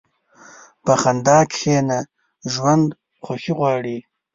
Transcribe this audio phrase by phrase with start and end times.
[0.85, 1.99] په خندا کښېنه،
[2.53, 2.87] ژوند
[3.23, 3.97] خوښي غواړي.